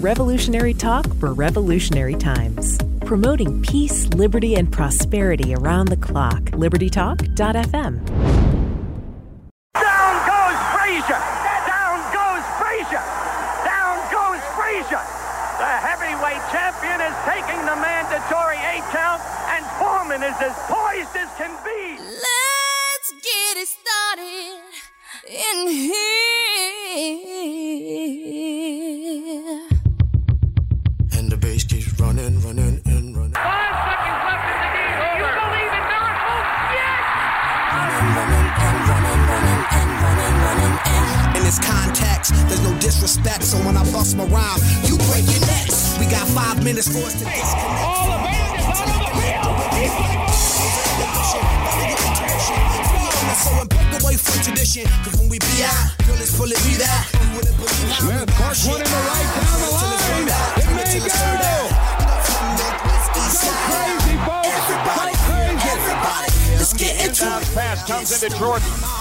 [0.00, 2.78] Revolutionary talk for revolutionary times.
[3.00, 6.40] Promoting peace, liberty, and prosperity around the clock.
[6.52, 8.57] LibertyTalk.fm.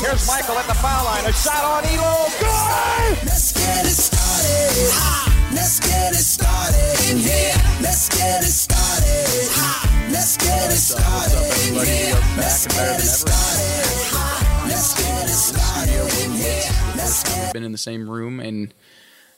[0.08, 1.26] Here's Michael at the foul line.
[1.26, 2.32] A shot on Elo.
[2.40, 3.28] Good!
[3.28, 4.88] Let's get it started.
[4.96, 5.52] Ha!
[5.52, 7.52] Let's get it started in here.
[7.84, 9.52] Let's get it started.
[9.60, 10.08] Ha!
[10.10, 12.16] Let's get it started in here.
[12.38, 13.84] Let's get it started.
[14.16, 14.66] Ha!
[14.70, 16.72] Let's get it started in here.
[16.96, 18.72] Let's get been in the same room in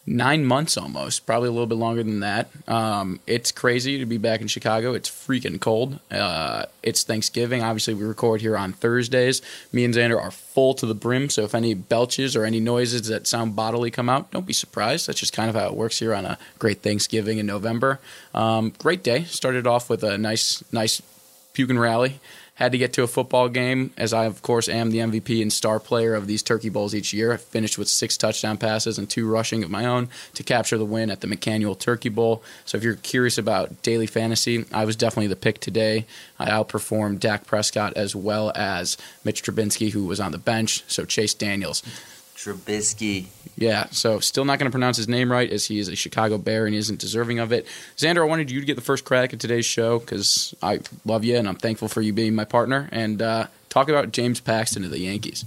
[0.10, 2.50] nine months almost, probably a little bit longer than that.
[2.68, 4.94] Um, it's crazy to be back in Chicago.
[4.94, 6.00] It's freaking cold.
[6.10, 7.62] Uh, it's Thanksgiving.
[7.62, 9.42] Obviously, we record here on Thursdays.
[9.72, 13.08] Me and Xander are full to the brim, so if any belches or any noises
[13.08, 15.08] that sound bodily come out, don't be surprised.
[15.08, 18.00] That's just kind of how it works here on a great Thanksgiving in November.
[18.34, 19.26] Um, great day.
[19.26, 21.02] Started off with a nice, nice
[21.54, 22.20] puke and rally.
[22.60, 25.52] Had to get to a football game, as I, of course, am the MVP and
[25.52, 27.32] star player of these Turkey Bowls each year.
[27.32, 30.84] I finished with six touchdown passes and two rushing of my own to capture the
[30.84, 32.44] win at the McCannual Turkey Bowl.
[32.66, 36.06] So if you're curious about daily fantasy, I was definitely the pick today.
[36.38, 40.84] I outperformed Dak Prescott as well as Mitch Trubinsky, who was on the bench.
[40.88, 41.82] So Chase Daniels.
[42.40, 43.26] Trubisky.
[43.58, 46.38] Yeah, so still not going to pronounce his name right as he is a Chicago
[46.38, 47.68] Bear and he isn't deserving of it.
[47.98, 51.26] Xander, I wanted you to get the first crack at today's show because I love
[51.26, 52.88] you and I'm thankful for you being my partner.
[52.94, 55.44] And uh, talk about James Paxton of the Yankees.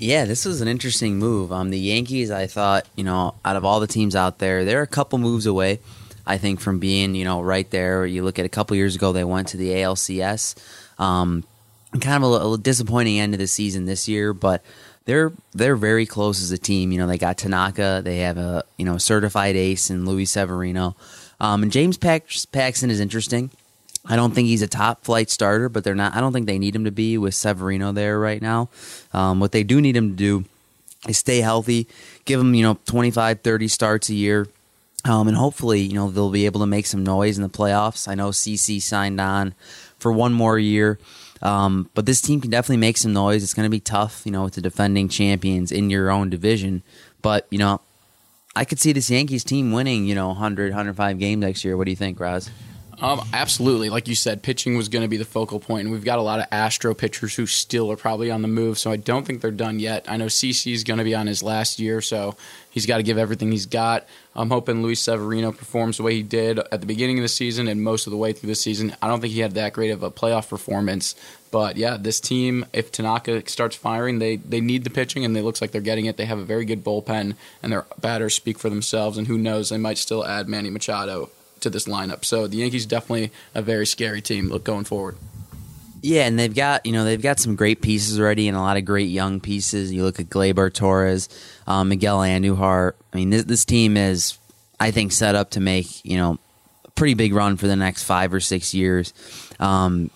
[0.00, 1.52] Yeah, this was an interesting move.
[1.52, 4.82] Um, the Yankees, I thought, you know, out of all the teams out there, they're
[4.82, 5.78] a couple moves away,
[6.26, 8.04] I think, from being, you know, right there.
[8.04, 10.56] You look at a couple years ago, they went to the ALCS.
[10.98, 11.44] Um,
[12.00, 14.64] kind of a, a disappointing end of the season this year, but
[15.04, 16.92] they're they're very close as a team.
[16.92, 20.96] You know, they got Tanaka, they have a you know certified ace in Luis Severino,
[21.40, 23.50] um, and James Pax- Paxton is interesting.
[24.06, 26.14] I don't think he's a top flight starter, but they're not.
[26.14, 28.68] I don't think they need him to be with Severino there right now.
[29.12, 30.44] Um, what they do need him to do
[31.08, 31.86] is stay healthy,
[32.24, 34.46] give him you know 25, 30 starts a year.
[35.06, 38.08] Um, and hopefully, you know, they'll be able to make some noise in the playoffs.
[38.08, 39.54] I know CC signed on
[39.98, 40.98] for one more year.
[41.44, 43.42] Um, but this team can definitely make some noise.
[43.42, 46.82] It's going to be tough, you know, with the defending champions in your own division.
[47.20, 47.82] But, you know,
[48.56, 51.76] I could see this Yankees team winning, you know, 100, 105 games next year.
[51.76, 52.50] What do you think, Raz?
[53.00, 53.90] Um, absolutely.
[53.90, 56.22] Like you said, pitching was going to be the focal point, and we've got a
[56.22, 59.40] lot of Astro pitchers who still are probably on the move, so I don't think
[59.40, 60.04] they're done yet.
[60.08, 62.36] I know CC is going to be on his last year, so
[62.70, 64.06] he's got to give everything he's got.
[64.34, 67.68] I'm hoping Luis Severino performs the way he did at the beginning of the season
[67.68, 68.96] and most of the way through the season.
[69.00, 71.14] I don't think he had that great of a playoff performance,
[71.50, 75.42] but yeah, this team, if Tanaka starts firing, they they need the pitching, and it
[75.42, 76.16] looks like they're getting it.
[76.16, 79.18] They have a very good bullpen, and their batters speak for themselves.
[79.18, 81.30] And who knows, they might still add Manny Machado
[81.64, 82.24] to this lineup.
[82.24, 85.16] So the Yankees definitely a very scary team look going forward.
[86.00, 88.76] Yeah, and they've got you know they've got some great pieces already and a lot
[88.76, 89.90] of great young pieces.
[89.90, 91.28] You look at Gleyber Torres,
[91.66, 92.92] um, Miguel Andujar.
[93.12, 94.38] I mean, this, this team is,
[94.78, 96.38] I think, set up to make you know
[96.84, 99.14] a pretty big run for the next five or six years.
[99.58, 100.10] Um,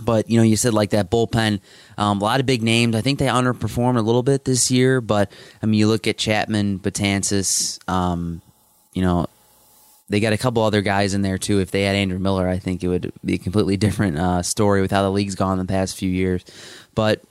[0.00, 1.60] but you know, you said like that bullpen,
[1.98, 2.96] um, a lot of big names.
[2.96, 5.30] I think they underperformed a little bit this year, but
[5.62, 8.40] I mean, you look at Chapman, Betances, um,
[8.94, 9.26] you know,
[10.08, 11.60] they got a couple other guys in there too.
[11.60, 14.80] If they had Andrew Miller, I think it would be a completely different uh, story
[14.80, 16.44] with how the league's gone the past few years.
[16.94, 17.22] But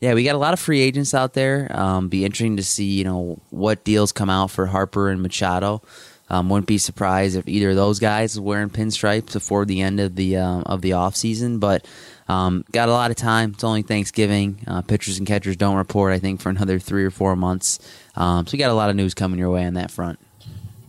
[0.00, 1.70] yeah, we got a lot of free agents out there.
[1.70, 5.82] Um, be interesting to see you know what deals come out for Harper and Machado.
[6.28, 10.00] Um, wouldn't be surprised if either of those guys is wearing pinstripes before the end
[10.00, 11.60] of the uh, of the off season.
[11.60, 11.86] But
[12.28, 13.52] um, got a lot of time.
[13.54, 14.58] It's only Thanksgiving.
[14.66, 16.12] Uh, pitchers and catchers don't report.
[16.12, 17.78] I think for another three or four months.
[18.16, 20.18] Um, so we got a lot of news coming your way on that front.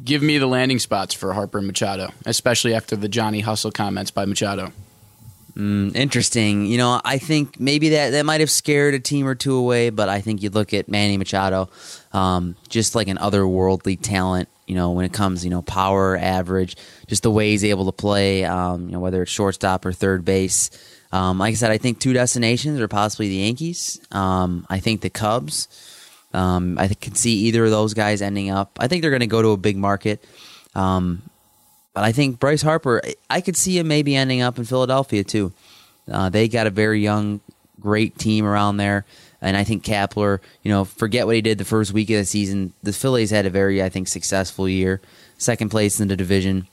[0.07, 4.09] Give me the landing spots for Harper and Machado, especially after the Johnny Hustle comments
[4.09, 4.71] by Machado.
[5.57, 6.65] Mm, interesting.
[6.65, 9.89] You know, I think maybe that that might have scared a team or two away,
[9.89, 11.69] but I think you look at Manny Machado,
[12.13, 16.77] um, just like an otherworldly talent You know, when it comes, you know, power, average,
[17.07, 18.45] just the way he's able to play.
[18.45, 20.69] Um, you know, whether it's shortstop or third base.
[21.11, 23.99] Um, like I said, I think two destinations are possibly the Yankees.
[24.11, 25.67] Um, I think the Cubs.
[26.33, 28.77] Um, I can see either of those guys ending up.
[28.79, 30.23] I think they're going to go to a big market.
[30.75, 31.23] Um,
[31.93, 35.51] but I think Bryce Harper, I could see him maybe ending up in Philadelphia too.
[36.11, 37.39] Uh, they got a very young,
[37.79, 39.05] great team around there.
[39.41, 42.25] And I think Kapler, you know, forget what he did the first week of the
[42.25, 42.73] season.
[42.83, 45.01] The Phillies had a very, I think, successful year,
[45.37, 46.67] second place in the division.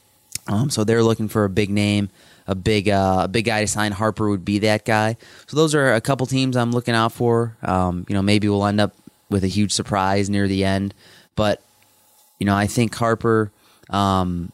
[0.47, 2.11] Um, so they're looking for a big name,
[2.47, 3.93] a big, uh, a big guy to sign.
[3.93, 5.17] Harper would be that guy.
[5.47, 7.57] So those are a couple teams I'm looking out for.
[7.63, 8.95] Um, you know, maybe we'll end up
[9.31, 10.95] with a huge surprise near the end,
[11.37, 11.63] but
[12.39, 13.51] you know, I think Harper.
[13.91, 14.53] Um,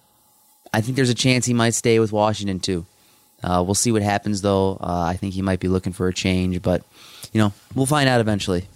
[0.73, 2.87] I think there's a chance he might stay with Washington too.
[3.43, 4.77] Uh, we'll see what happens, though.
[4.81, 6.83] Uh, I think he might be looking for a change, but
[7.33, 8.67] you know, we'll find out eventually.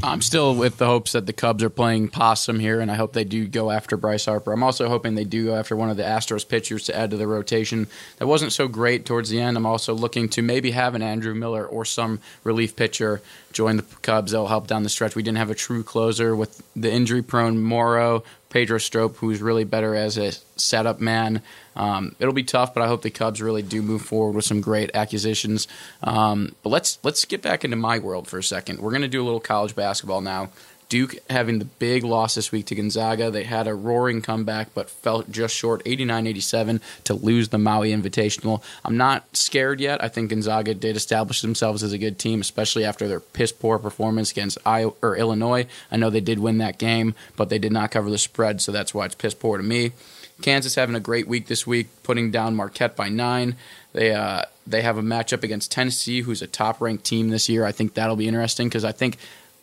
[0.00, 3.12] I'm still with the hopes that the Cubs are playing possum here, and I hope
[3.12, 4.52] they do go after Bryce Harper.
[4.52, 7.16] I'm also hoping they do go after one of the Astros pitchers to add to
[7.16, 7.88] the rotation.
[8.18, 9.56] That wasn't so great towards the end.
[9.56, 13.20] I'm also looking to maybe have an Andrew Miller or some relief pitcher
[13.52, 14.32] join the Cubs.
[14.32, 15.16] That'll help down the stretch.
[15.16, 19.64] We didn't have a true closer with the injury prone Morrow, Pedro Strop, who's really
[19.64, 21.42] better as a setup man.
[21.76, 24.60] Um, it'll be tough, but I hope the Cubs really do move forward with some
[24.60, 25.68] great acquisitions.
[26.02, 28.80] Um, but let's let's get back into my world for a second.
[28.80, 30.50] We're going to do a little college basketball now.
[30.88, 33.30] Duke having the big loss this week to Gonzaga.
[33.30, 37.90] They had a roaring comeback, but fell just short 89 87 to lose the Maui
[37.90, 38.62] Invitational.
[38.84, 40.02] I'm not scared yet.
[40.02, 43.78] I think Gonzaga did establish themselves as a good team, especially after their piss poor
[43.78, 45.66] performance against Iowa, or Illinois.
[45.90, 48.72] I know they did win that game, but they did not cover the spread, so
[48.72, 49.92] that's why it's piss poor to me.
[50.40, 53.56] Kansas having a great week this week, putting down Marquette by nine.
[53.92, 57.64] They uh, they have a matchup against Tennessee, who's a top ranked team this year.
[57.64, 59.18] I think that'll be interesting because I think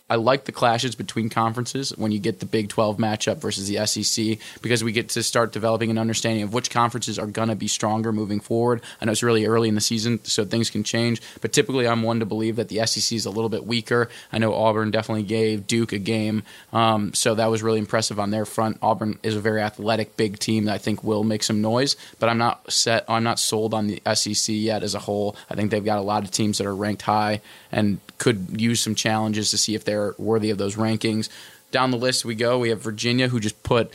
[0.08, 3.84] I like the clashes between conferences when you get the Big 12 matchup versus the
[3.86, 7.56] SEC because we get to start developing an understanding of which conferences are going to
[7.56, 8.82] be stronger moving forward.
[9.00, 12.04] I know it's really early in the season, so things can change, but typically I'm
[12.04, 14.08] one to believe that the SEC is a little bit weaker.
[14.32, 18.30] I know Auburn definitely gave Duke a game, um, so that was really impressive on
[18.30, 18.78] their front.
[18.82, 22.28] Auburn is a very athletic, big team that I think will make some noise, but
[22.28, 23.04] I'm not set.
[23.08, 25.34] I'm not sold on the SEC yet as a whole.
[25.50, 27.40] I think they've got a lot of teams that are ranked high
[27.72, 31.28] and could use some challenges to see if they're worthy of those rankings.
[31.70, 32.58] Down the list we go.
[32.58, 33.90] We have Virginia, who just put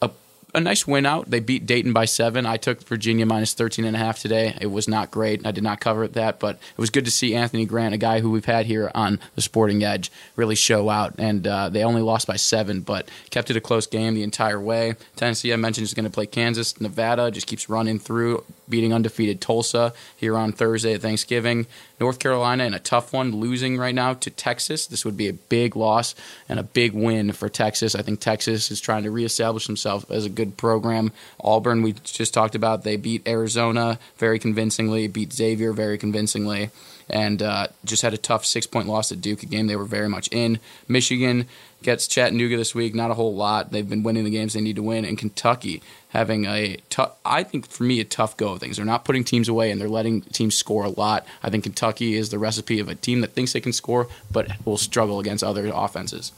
[0.00, 0.10] a,
[0.54, 1.30] a nice win out.
[1.30, 2.46] They beat Dayton by seven.
[2.46, 4.56] I took Virginia minus 13 and a half today.
[4.60, 5.44] It was not great.
[5.44, 8.20] I did not cover that, but it was good to see Anthony Grant, a guy
[8.20, 11.14] who we've had here on the Sporting Edge, really show out.
[11.18, 14.60] And uh, they only lost by seven, but kept it a close game the entire
[14.60, 14.94] way.
[15.16, 16.80] Tennessee, I mentioned, is going to play Kansas.
[16.80, 21.66] Nevada just keeps running through, beating undefeated Tulsa here on Thursday at Thanksgiving.
[21.98, 24.86] North Carolina in a tough one, losing right now to Texas.
[24.86, 26.14] This would be a big loss
[26.48, 27.94] and a big win for Texas.
[27.94, 31.12] I think Texas is trying to reestablish themselves as a good program.
[31.40, 36.70] Auburn, we just talked about, they beat Arizona very convincingly, beat Xavier very convincingly,
[37.08, 39.84] and uh, just had a tough six point loss at Duke, a game they were
[39.84, 40.58] very much in.
[40.88, 41.46] Michigan
[41.86, 43.70] gets Chattanooga this week, not a whole lot.
[43.70, 45.04] They've been winning the games they need to win.
[45.04, 48.76] And Kentucky having a tough, I think for me, a tough go of things.
[48.76, 51.24] They're not putting teams away and they're letting teams score a lot.
[51.44, 54.50] I think Kentucky is the recipe of a team that thinks they can score, but
[54.66, 56.32] will struggle against other offenses.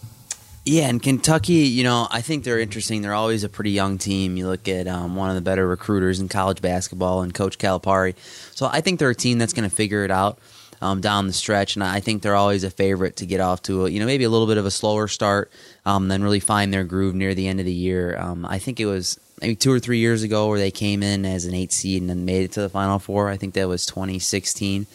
[0.66, 3.00] Yeah, and Kentucky, you know, I think they're interesting.
[3.00, 4.36] They're always a pretty young team.
[4.36, 8.14] You look at um, one of the better recruiters in college basketball and Coach Calipari.
[8.54, 10.38] So I think they're a team that's going to figure it out
[10.80, 13.86] um, down the stretch, and I think they're always a favorite to get off to
[13.86, 15.50] a, you know maybe a little bit of a slower start,
[15.84, 18.16] um, then really find their groove near the end of the year.
[18.18, 21.24] Um, I think it was maybe two or three years ago where they came in
[21.24, 23.28] as an eight seed and then made it to the Final Four.
[23.28, 24.86] I think that was 2016.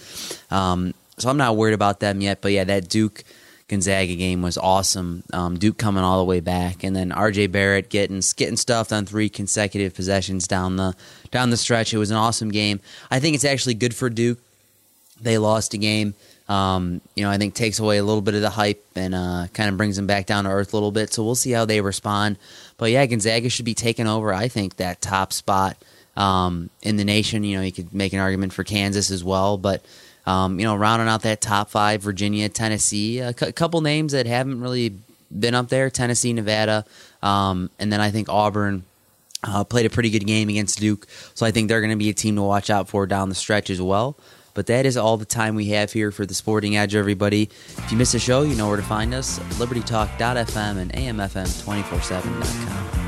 [0.52, 3.24] Um, so I'm not worried about them yet, but yeah, that Duke.
[3.70, 5.24] Gonzaga game was awesome.
[5.32, 7.48] Um, Duke coming all the way back, and then R.J.
[7.48, 10.96] Barrett getting getting stuffed on three consecutive possessions down the
[11.32, 11.94] down the stretch.
[11.94, 12.82] It was an awesome game.
[13.10, 14.40] I think it's actually good for Duke.
[15.22, 16.16] They lost a game.
[16.50, 19.48] Um, you know, I think takes away a little bit of the hype and uh,
[19.54, 21.14] kind of brings them back down to earth a little bit.
[21.14, 22.38] So we'll see how they respond.
[22.78, 24.34] But yeah, Gonzaga should be taking over.
[24.34, 25.78] I think that top spot
[26.18, 27.44] um, in the nation.
[27.44, 29.84] You know, you could make an argument for Kansas as well, but
[30.26, 34.62] um, you know, rounding out that top five, Virginia, Tennessee, a couple names that haven't
[34.62, 34.94] really
[35.38, 36.86] been up there: Tennessee, Nevada,
[37.22, 38.84] um, and then I think Auburn.
[39.46, 42.08] Uh, played a pretty good game against Duke, so I think they're going to be
[42.08, 44.16] a team to watch out for down the stretch as well.
[44.54, 47.44] But that is all the time we have here for the Sporting Edge, everybody.
[47.44, 53.04] If you miss a show, you know where to find us libertytalk.fm and amfm247.com.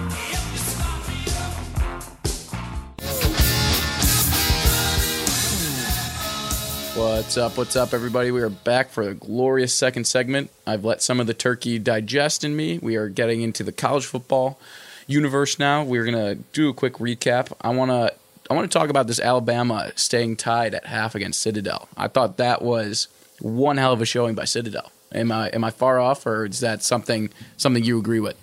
[6.95, 7.57] What's up?
[7.57, 8.31] What's up, everybody?
[8.31, 10.49] We are back for a glorious second segment.
[10.65, 12.79] I've let some of the turkey digest in me.
[12.79, 14.57] We are getting into the college football.
[15.05, 15.83] universe now.
[15.83, 17.51] We're gonna do a quick recap.
[17.61, 18.11] I wanna
[18.49, 21.89] I want to talk about this Alabama staying tied at half against Citadel.
[21.97, 23.07] I thought that was
[23.39, 24.91] one hell of a showing by Citadel.
[25.13, 28.35] Am I am I far off, or is that something something you agree with?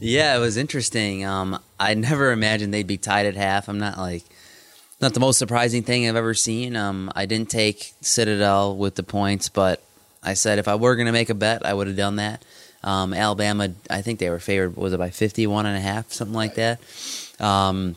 [0.00, 1.24] Yeah, it was interesting.
[1.24, 3.68] Um, I never imagined they'd be tied at half.
[3.68, 4.24] I'm not like
[5.00, 6.76] not the most surprising thing I've ever seen.
[6.76, 9.82] Um, I didn't take Citadel with the points, but
[10.22, 12.44] I said if I were going to make a bet, I would have done that.
[12.82, 14.76] Um, Alabama, I think they were favored.
[14.76, 16.80] Was it by 51 and a half, something like that?
[17.40, 17.96] Um,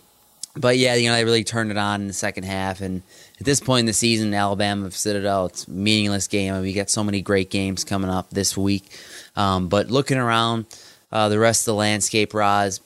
[0.59, 2.81] but yeah, you know, they really turned it on in the second half.
[2.81, 3.01] And
[3.39, 6.53] at this point in the season, Alabama Citadel, it's a meaningless game.
[6.53, 8.91] I mean, we got so many great games coming up this week.
[9.35, 10.65] Um, but looking around
[11.11, 12.81] uh, the rest of the landscape, Roz,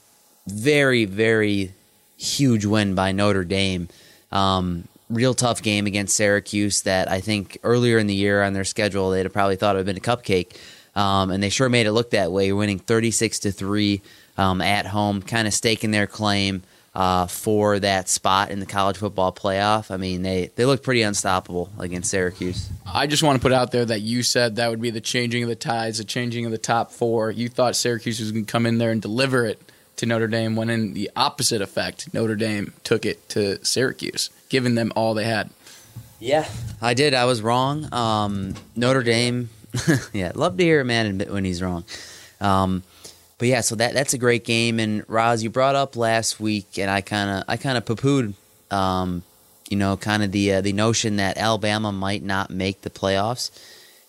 [0.46, 1.72] very, very
[2.16, 3.88] huge win by Notre Dame.
[4.30, 8.64] Um, real tough game against Syracuse that I think earlier in the year on their
[8.64, 10.56] schedule they'd have probably thought it would have been a cupcake.
[10.94, 14.02] Um, and they sure made it look that way, winning 36 to 3
[14.36, 16.62] um, at home, kind of staking their claim
[16.94, 19.90] uh, for that spot in the college football playoff.
[19.90, 22.68] I mean, they, they look pretty unstoppable against Syracuse.
[22.86, 25.42] I just want to put out there that you said that would be the changing
[25.42, 27.30] of the tides, the changing of the top four.
[27.30, 29.60] You thought Syracuse was going to come in there and deliver it
[29.96, 34.74] to Notre Dame, when in the opposite effect, Notre Dame took it to Syracuse, giving
[34.74, 35.50] them all they had.
[36.18, 36.48] Yeah,
[36.80, 37.14] I did.
[37.14, 37.92] I was wrong.
[37.92, 39.50] Um, Notre Dame,
[40.12, 41.84] yeah, love to hear a man admit when he's wrong.
[42.40, 42.82] Um,
[43.42, 44.78] but yeah, so that that's a great game.
[44.78, 47.96] And Roz, you brought up last week, and I kind of I kind of poo
[47.96, 48.34] pooed,
[48.72, 49.24] um,
[49.68, 53.50] you know, kind of the uh, the notion that Alabama might not make the playoffs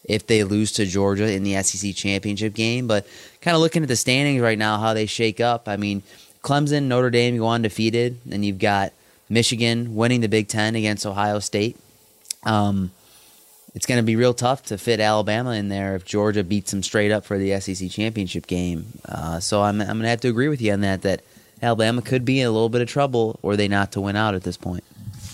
[0.03, 2.85] if they lose to Georgia in the SEC championship game.
[2.85, 3.07] But
[3.41, 5.67] kind of looking at the standings right now, how they shake up.
[5.67, 6.03] I mean,
[6.43, 8.93] Clemson, Notre Dame go undefeated, and you've got
[9.29, 11.75] Michigan winning the Big Ten against Ohio State.
[12.43, 12.91] Um,
[13.75, 16.83] it's going to be real tough to fit Alabama in there if Georgia beats them
[16.83, 18.85] straight up for the SEC championship game.
[19.07, 21.01] Uh, so I'm, I'm going to have to agree with you on that.
[21.01, 21.21] That
[21.61, 24.35] Alabama could be in a little bit of trouble, or they not to win out
[24.35, 24.83] at this point.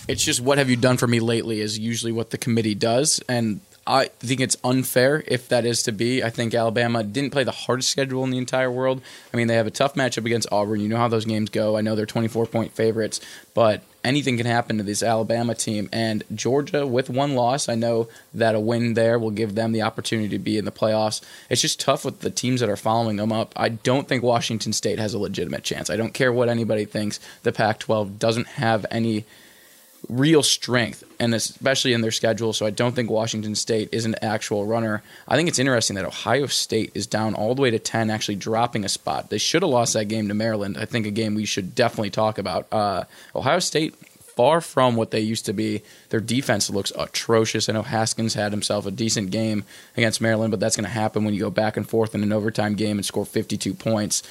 [0.08, 3.22] It's just what have you done for me lately is usually what the committee does,
[3.27, 6.24] and I think it's unfair if that is to be.
[6.24, 9.01] I think Alabama didn't play the hardest schedule in the entire world.
[9.34, 10.79] I mean, they have a tough matchup against Auburn.
[10.79, 11.75] You know how those games go.
[11.75, 13.19] I know they're 24 point favorites,
[13.53, 15.89] but anything can happen to this Alabama team.
[15.91, 19.82] And Georgia, with one loss, I know that a win there will give them the
[19.82, 21.22] opportunity to be in the playoffs.
[21.50, 23.53] It's just tough with the teams that are following them up.
[23.56, 25.89] I don't think Washington State has a legitimate chance.
[25.89, 27.20] I don't care what anybody thinks.
[27.44, 29.25] The Pac 12 doesn't have any
[30.08, 32.53] real strength, and especially in their schedule.
[32.53, 35.03] So I don't think Washington State is an actual runner.
[35.27, 38.36] I think it's interesting that Ohio State is down all the way to 10, actually
[38.36, 39.29] dropping a spot.
[39.29, 40.77] They should have lost that game to Maryland.
[40.77, 42.68] I think a game we should definitely talk about.
[42.72, 43.03] Uh,
[43.36, 43.96] Ohio State,
[44.39, 45.82] far from what they used to be.
[46.12, 47.68] Their defense looks atrocious.
[47.68, 49.65] I know Haskins had himself a decent game
[49.98, 52.32] against Maryland, but that's going to happen when you go back and forth in an
[52.32, 54.24] overtime game and score 52 points.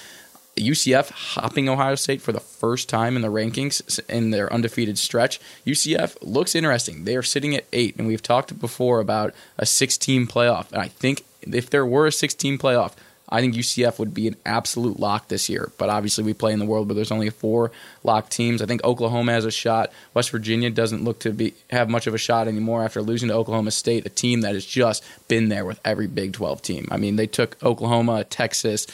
[0.57, 5.40] UCF hopping Ohio State for the first time in the rankings in their undefeated stretch.
[5.67, 7.05] UCF looks interesting.
[7.05, 10.73] They are sitting at eight, and we've talked before about a six-team playoff.
[10.73, 12.93] And I think if there were a six-team playoff,
[13.31, 15.71] I think UCF would be an absolute lock this year.
[15.76, 17.71] But obviously, we play in the world where there's only four
[18.02, 18.62] lock teams.
[18.62, 19.93] I think Oklahoma has a shot.
[20.14, 23.35] West Virginia doesn't look to be have much of a shot anymore after losing to
[23.35, 26.88] Oklahoma State, a team that has just been there with every Big 12 team.
[26.90, 28.87] I mean, they took Oklahoma, Texas.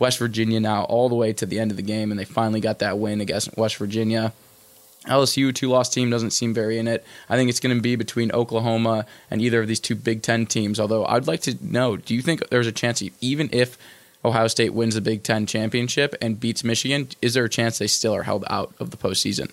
[0.00, 2.60] West Virginia now all the way to the end of the game, and they finally
[2.60, 4.32] got that win against West Virginia.
[5.06, 7.04] LSU, two loss team, doesn't seem very in it.
[7.28, 10.46] I think it's going to be between Oklahoma and either of these two Big Ten
[10.46, 10.80] teams.
[10.80, 13.78] Although I'd like to know do you think there's a chance, even if
[14.24, 17.86] Ohio State wins the Big Ten championship and beats Michigan, is there a chance they
[17.86, 19.50] still are held out of the postseason?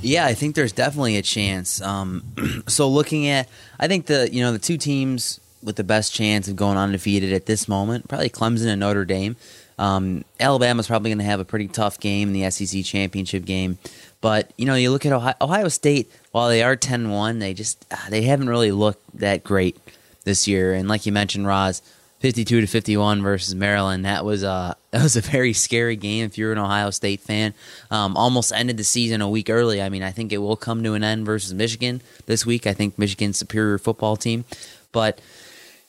[0.00, 1.80] Yeah, I think there's definitely a chance.
[1.80, 2.24] Um,
[2.68, 6.48] so looking at, I think the you know the two teams with the best chance
[6.48, 9.36] of going undefeated at this moment, probably Clemson and Notre Dame.
[9.78, 13.78] Um, Alabama's probably going to have a pretty tough game in the SEC championship game.
[14.20, 17.54] But, you know, you look at Ohio, Ohio State, while they are 10 1, they
[17.54, 19.78] just ah, they haven't really looked that great
[20.24, 20.74] this year.
[20.74, 21.80] And like you mentioned, Roz,
[22.20, 24.04] 52 to 51 versus Maryland.
[24.04, 27.54] That was a that was a very scary game if you're an Ohio State fan.
[27.90, 29.80] Um, almost ended the season a week early.
[29.80, 32.66] I mean, I think it will come to an end versus Michigan this week.
[32.66, 34.44] I think Michigan's superior football team,
[34.92, 35.20] but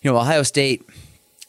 [0.01, 0.83] you know, Ohio State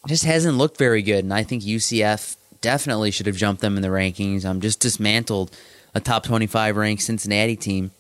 [0.07, 3.83] just hasn't looked very good, and I think UCF definitely should have jumped them in
[3.83, 4.45] the rankings.
[4.45, 5.51] I'm just dismantled
[5.95, 7.91] a top 25 ranked Cincinnati team.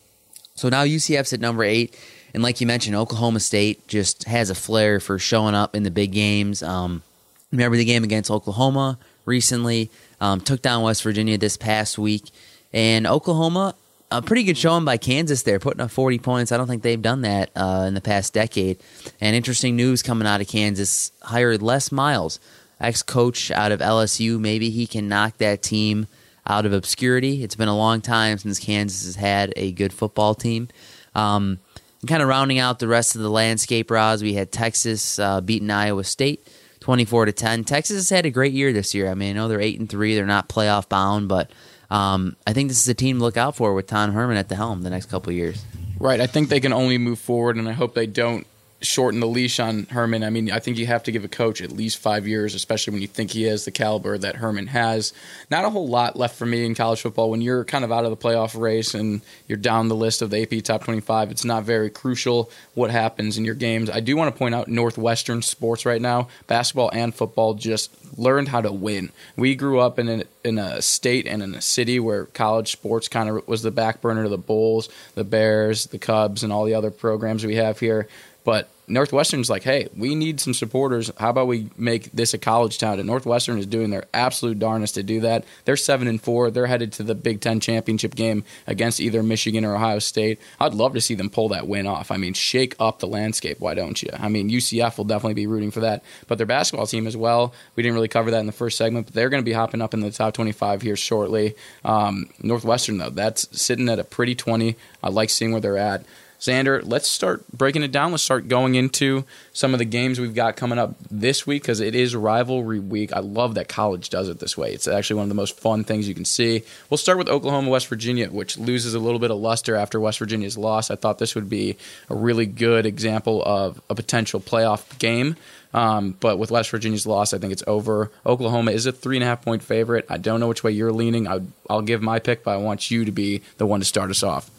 [0.54, 1.98] So now UCF's at number eight,
[2.34, 5.90] and like you mentioned, Oklahoma State just has a flair for showing up in the
[5.90, 6.62] big games.
[6.62, 7.02] Um,
[7.50, 9.90] remember the game against Oklahoma recently?
[10.20, 12.30] Um, took down West Virginia this past week,
[12.72, 13.74] and Oklahoma
[14.12, 16.52] a pretty good showing by Kansas there, putting up 40 points.
[16.52, 18.78] I don't think they've done that uh, in the past decade.
[19.20, 22.38] And interesting news coming out of Kansas hired Les Miles
[22.80, 24.38] ex coach out of LSU.
[24.38, 26.06] Maybe he can knock that team
[26.46, 27.42] out of obscurity.
[27.42, 30.68] It's been a long time since Kansas has had a good football team.
[31.14, 31.58] Um,
[32.00, 35.40] and kind of rounding out the rest of the landscape, Roz, we had Texas uh,
[35.40, 36.46] beating Iowa State.
[36.80, 37.62] 24 to 10.
[37.62, 39.08] Texas has had a great year this year.
[39.08, 41.48] I mean, I know they're 8 and 3, they're not playoff bound, but
[41.92, 44.48] um, I think this is a team to look out for with Tom Herman at
[44.48, 45.62] the helm the next couple years.
[45.98, 46.20] Right.
[46.20, 48.46] I think they can only move forward, and I hope they don't
[48.82, 50.24] shorten the leash on Herman.
[50.24, 52.92] I mean, I think you have to give a coach at least five years, especially
[52.92, 55.12] when you think he has the caliber that Herman has.
[55.50, 57.30] Not a whole lot left for me in college football.
[57.30, 60.30] When you're kind of out of the playoff race and you're down the list of
[60.30, 63.88] the AP top 25, it's not very crucial what happens in your games.
[63.88, 68.48] I do want to point out Northwestern sports right now, basketball and football, just learned
[68.48, 69.10] how to win.
[69.36, 73.28] We grew up in in a state and in a city where college sports kind
[73.28, 76.74] of was the back burner to the Bulls, the Bears, the Cubs, and all the
[76.74, 78.08] other programs we have here.
[78.44, 81.10] But Northwestern's like, hey, we need some supporters.
[81.16, 82.98] How about we make this a college town?
[82.98, 85.44] And Northwestern is doing their absolute darnest to do that.
[85.64, 86.50] They're seven and four.
[86.50, 90.40] They're headed to the Big Ten championship game against either Michigan or Ohio State.
[90.60, 92.10] I'd love to see them pull that win off.
[92.10, 93.60] I mean, shake up the landscape.
[93.60, 94.10] Why don't you?
[94.12, 96.02] I mean, UCF will definitely be rooting for that.
[96.26, 97.54] But their basketball team as well.
[97.76, 99.80] We didn't really cover that in the first segment, but they're going to be hopping
[99.80, 101.54] up in the top 25 here shortly.
[101.84, 104.76] Um, Northwestern though, that's sitting at a pretty 20.
[105.02, 106.04] I like seeing where they're at.
[106.42, 108.10] Xander, let's start breaking it down.
[108.10, 111.78] Let's start going into some of the games we've got coming up this week because
[111.78, 113.12] it is rivalry week.
[113.12, 114.72] I love that college does it this way.
[114.72, 116.64] It's actually one of the most fun things you can see.
[116.90, 120.18] We'll start with Oklahoma, West Virginia, which loses a little bit of luster after West
[120.18, 120.90] Virginia's loss.
[120.90, 121.76] I thought this would be
[122.10, 125.36] a really good example of a potential playoff game.
[125.72, 128.10] Um, but with West Virginia's loss, I think it's over.
[128.26, 130.06] Oklahoma is a three and a half point favorite.
[130.08, 131.28] I don't know which way you're leaning.
[131.28, 131.38] I,
[131.70, 134.24] I'll give my pick, but I want you to be the one to start us
[134.24, 134.50] off.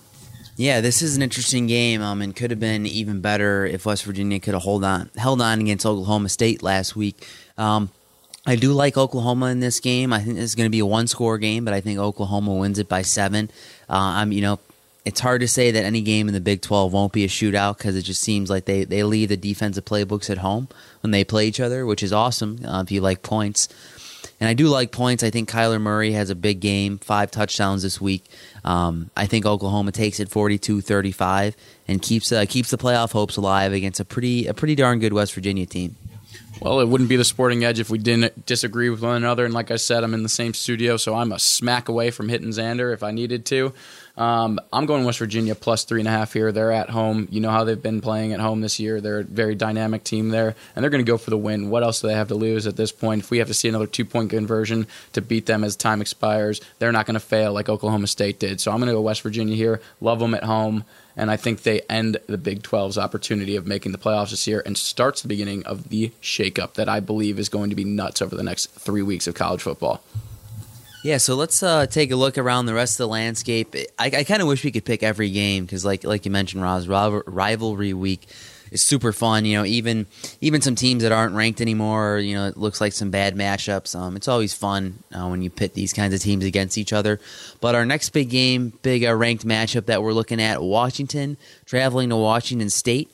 [0.55, 4.03] Yeah, this is an interesting game, um, and could have been even better if West
[4.03, 7.27] Virginia could have hold on, held on against Oklahoma State last week.
[7.57, 7.89] Um,
[8.45, 10.13] I do like Oklahoma in this game.
[10.13, 12.77] I think this is going to be a one-score game, but I think Oklahoma wins
[12.77, 13.49] it by seven.
[13.89, 14.59] Uh, I'm, you know,
[15.05, 17.77] it's hard to say that any game in the Big 12 won't be a shootout
[17.77, 20.67] because it just seems like they, they leave the defensive playbooks at home
[21.01, 23.69] when they play each other, which is awesome uh, if you like points.
[24.43, 25.23] And I do like points.
[25.23, 28.25] I think Kyler Murray has a big game, five touchdowns this week.
[28.65, 31.53] Um, I think Oklahoma takes it 42-35
[31.87, 35.13] and keeps uh, keeps the playoff hopes alive against a pretty a pretty darn good
[35.13, 35.95] West Virginia team.
[36.59, 39.45] Well, it wouldn't be the sporting edge if we didn't disagree with one another.
[39.45, 42.27] And like I said, I'm in the same studio, so I'm a smack away from
[42.27, 43.73] hitting Xander if I needed to.
[44.15, 46.51] Um, I'm going West Virginia plus three and a half here.
[46.51, 47.27] They're at home.
[47.31, 49.01] You know how they've been playing at home this year.
[49.01, 51.71] They're a very dynamic team there, and they're going to go for the win.
[51.71, 53.23] What else do they have to lose at this point?
[53.23, 56.61] If we have to see another two point conversion to beat them as time expires,
[56.77, 58.61] they're not going to fail like Oklahoma State did.
[58.61, 59.81] So I'm going to go West Virginia here.
[59.99, 60.85] Love them at home.
[61.15, 64.63] And I think they end the Big 12's opportunity of making the playoffs this year
[64.65, 68.19] and starts the beginning of the shakeup that I believe is going to be nuts
[68.21, 70.03] over the next three weeks of college football.
[71.03, 73.75] Yeah, so let's uh, take a look around the rest of the landscape.
[73.99, 76.63] I, I kind of wish we could pick every game because, like like you mentioned,
[76.63, 78.25] Roz, rivalry week
[78.71, 79.43] is super fun.
[79.43, 80.07] You know, even
[80.39, 82.19] even some teams that aren't ranked anymore.
[82.19, 83.99] You know, it looks like some bad matchups.
[83.99, 87.19] Um, it's always fun uh, when you pit these kinds of teams against each other.
[87.59, 91.35] But our next big game, big uh, ranked matchup that we're looking at: Washington
[91.65, 93.11] traveling to Washington State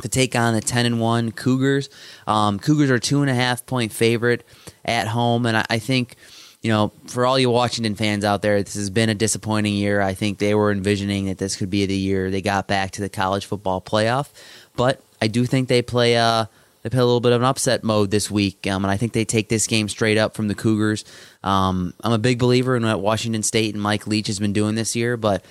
[0.00, 1.90] to take on the 10 and 1 Cougars.
[2.26, 4.46] Um, Cougars are two and a half point favorite
[4.82, 6.16] at home, and I, I think
[6.62, 10.00] you know, for all you Washington fans out there, this has been a disappointing year.
[10.00, 13.00] I think they were envisioning that this could be the year they got back to
[13.00, 14.28] the college football playoff,
[14.76, 16.46] but I do think they play uh
[16.82, 19.12] they play a little bit of an upset mode this week, um, and I think
[19.12, 21.04] they take this game straight up from the Cougars.
[21.42, 24.74] Um, I'm a big believer in what Washington State and Mike Leach has been doing
[24.76, 25.42] this year, but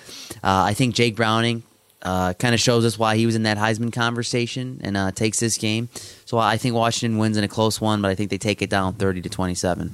[0.42, 1.62] uh, I think Jake Browning
[2.02, 5.38] uh, kind of shows us why he was in that Heisman conversation and uh, takes
[5.40, 5.88] this game.
[6.24, 8.70] So I think Washington wins in a close one, but I think they take it
[8.70, 9.92] down 30 to 27.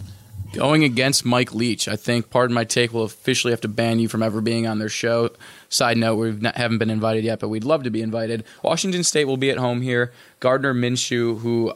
[0.53, 4.09] Going against Mike Leach, I think, pardon my take, will officially have to ban you
[4.09, 5.31] from ever being on their show.
[5.69, 8.45] Side note, we haven't been invited yet, but we'd love to be invited.
[8.63, 10.13] Washington State will be at home here.
[10.39, 11.73] Gardner Minshew, who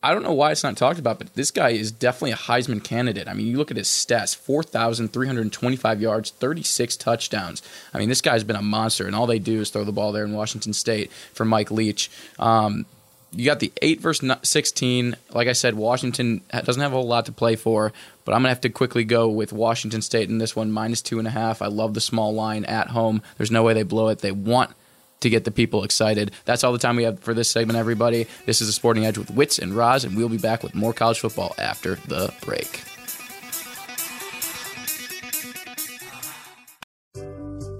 [0.00, 2.84] I don't know why it's not talked about, but this guy is definitely a Heisman
[2.84, 3.26] candidate.
[3.26, 7.62] I mean, you look at his stats 4,325 yards, 36 touchdowns.
[7.92, 10.12] I mean, this guy's been a monster, and all they do is throw the ball
[10.12, 12.10] there in Washington State for Mike Leach.
[12.38, 12.86] Um,
[13.32, 15.16] you got the 8 versus 16.
[15.32, 17.92] Like I said, Washington doesn't have a whole lot to play for,
[18.24, 21.02] but I'm going to have to quickly go with Washington State in this one, minus
[21.02, 21.60] two and a half.
[21.60, 23.22] I love the small line at home.
[23.36, 24.20] There's no way they blow it.
[24.20, 24.70] They want
[25.20, 26.30] to get the people excited.
[26.44, 28.26] That's all the time we have for this segment, everybody.
[28.46, 30.92] This is a Sporting Edge with Wits and Roz, and we'll be back with more
[30.92, 32.82] college football after the break.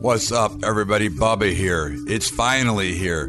[0.00, 1.08] What's up, everybody?
[1.08, 1.96] Bubba here.
[2.06, 3.28] It's finally here.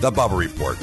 [0.00, 0.76] The Bubba Report.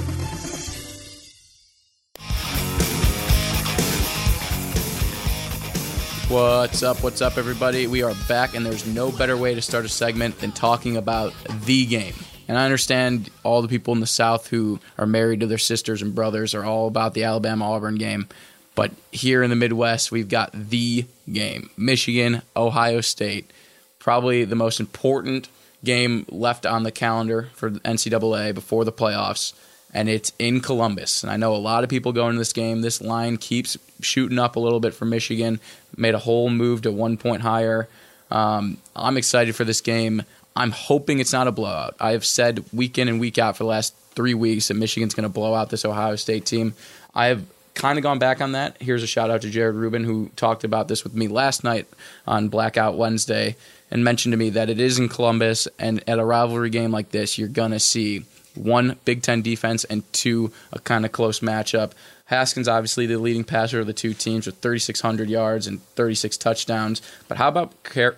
[6.29, 7.01] What's up?
[7.01, 7.87] What's up, everybody?
[7.87, 11.33] We are back, and there's no better way to start a segment than talking about
[11.63, 12.13] the game.
[12.49, 16.01] And I understand all the people in the South who are married to their sisters
[16.01, 18.27] and brothers are all about the Alabama Auburn game.
[18.75, 23.49] But here in the Midwest, we've got the game Michigan, Ohio State.
[23.97, 25.47] Probably the most important
[25.85, 29.53] game left on the calendar for NCAA before the playoffs.
[29.93, 31.23] And it's in Columbus.
[31.23, 32.81] And I know a lot of people going to this game.
[32.81, 35.61] This line keeps shooting up a little bit for Michigan.
[35.95, 37.87] Made a whole move to one point higher.
[38.29, 40.23] Um, I'm excited for this game.
[40.53, 41.95] I'm hoping it's not a blowout.
[41.99, 45.13] I have said week in and week out for the last three weeks that Michigan's
[45.13, 46.73] going to blow out this Ohio State team.
[47.13, 48.81] I have kind of gone back on that.
[48.81, 51.87] Here's a shout out to Jared Rubin, who talked about this with me last night
[52.25, 53.55] on Blackout Wednesday
[53.91, 57.11] and mentioned to me that it is in Columbus, and at a rivalry game like
[57.11, 61.91] this, you're to see one Big Ten defense and two a kind of close matchup.
[62.25, 67.01] Haskins, obviously, the leading passer of the two teams with 3,600 yards and 36 touchdowns.
[67.27, 68.15] But how about Karan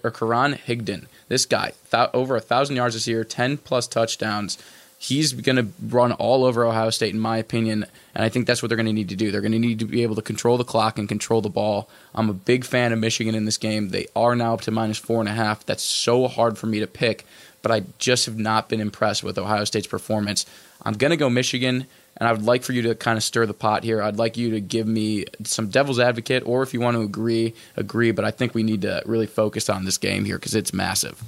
[0.56, 1.08] Higdon?
[1.28, 4.58] This guy, th- over a 1,000 yards this year, 10 plus touchdowns.
[5.00, 7.86] He's going to run all over Ohio State, in my opinion.
[8.16, 9.32] And I think that's what they're going to need to do.
[9.32, 11.88] They're going to need to be able to control the clock and control the ball.
[12.16, 13.90] I'm a big fan of Michigan in this game.
[13.90, 15.66] They are now up to minus four and a half.
[15.66, 17.26] That's so hard for me to pick
[17.68, 20.46] but I just have not been impressed with Ohio State's performance.
[20.84, 23.46] I'm going to go Michigan, and I would like for you to kind of stir
[23.46, 24.02] the pot here.
[24.02, 27.56] I'd like you to give me some devil's advocate, or if you want to agree,
[27.76, 28.12] agree.
[28.12, 31.22] But I think we need to really focus on this game here because it's massive.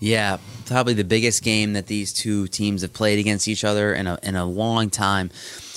[0.00, 4.06] Yeah, probably the biggest game that these two teams have played against each other in
[4.06, 5.30] a in a long time.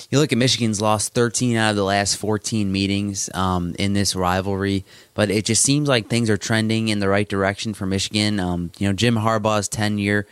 [0.10, 4.16] You look at Michigan's lost 13 out of the last 14 meetings um, in this
[4.16, 8.40] rivalry, but it just seems like things are trending in the right direction for Michigan.
[8.40, 10.28] Um, you know, Jim Harbaugh's tenure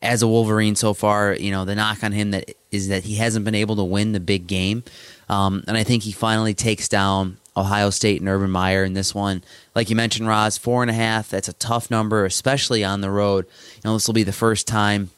[0.00, 3.16] as a Wolverine so far, you know, the knock on him that is that he
[3.16, 4.84] hasn't been able to win the big game,
[5.28, 9.14] um, and I think he finally takes down Ohio State and Urban Meyer in this
[9.14, 9.42] one.
[9.74, 11.28] Like you mentioned, Roz, four and a half.
[11.28, 13.46] That's a tough number, especially on the road.
[13.76, 15.10] You know, this will be the first time,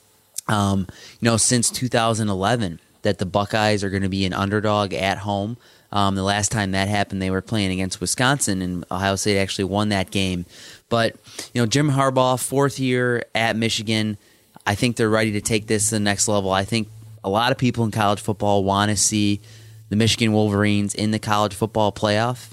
[0.48, 0.86] um,
[1.20, 5.56] you know, since 2011 that the Buckeyes are going to be an underdog at home.
[5.92, 9.64] Um, the last time that happened, they were playing against Wisconsin, and Ohio State actually
[9.64, 10.44] won that game.
[10.88, 11.14] But
[11.52, 14.18] you know, Jim Harbaugh, fourth year at Michigan,
[14.66, 16.50] I think they're ready to take this to the next level.
[16.50, 16.88] I think
[17.22, 19.40] a lot of people in college football want to see
[19.88, 22.50] the Michigan Wolverines in the college football playoff.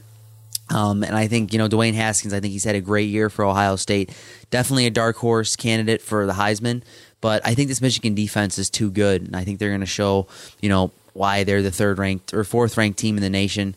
[0.69, 3.29] Um, and I think, you know, Dwayne Haskins, I think he's had a great year
[3.29, 4.09] for Ohio State.
[4.51, 6.81] Definitely a dark horse candidate for the Heisman.
[7.19, 9.85] But I think this Michigan defense is too good, and I think they're going to
[9.85, 10.27] show,
[10.59, 13.75] you know, why they're the third ranked or fourth ranked team in the nation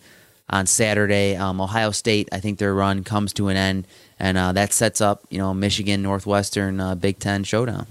[0.49, 1.37] on Saturday.
[1.37, 3.87] Um, Ohio State, I think their run comes to an end,
[4.19, 7.87] and uh, that sets up, you know, Michigan Northwestern uh, Big Ten showdown.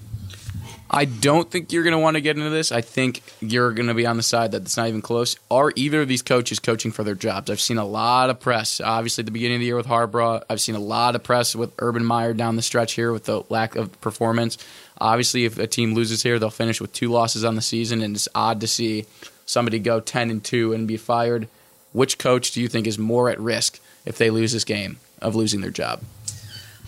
[0.94, 2.70] I don't think you're going to want to get into this.
[2.70, 5.36] I think you're going to be on the side that it's not even close.
[5.50, 7.50] Are either of these coaches coaching for their jobs?
[7.50, 8.80] I've seen a lot of press.
[8.80, 11.56] Obviously, at the beginning of the year with Harbaugh, I've seen a lot of press
[11.56, 14.56] with Urban Meyer down the stretch here with the lack of performance.
[14.98, 18.14] Obviously, if a team loses here, they'll finish with two losses on the season, and
[18.14, 19.04] it's odd to see
[19.46, 21.48] somebody go ten and two and be fired.
[21.92, 25.34] Which coach do you think is more at risk if they lose this game of
[25.34, 26.02] losing their job?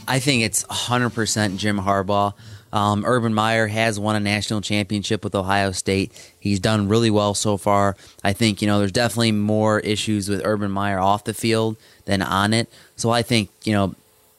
[0.08, 2.34] I think it's 100% Jim Harbaugh.
[2.76, 6.12] Um, Urban Meyer has won a national championship with Ohio State.
[6.38, 7.96] He's done really well so far.
[8.22, 12.20] I think, you know, there's definitely more issues with Urban Meyer off the field than
[12.20, 12.70] on it.
[12.96, 13.94] So I think, you know,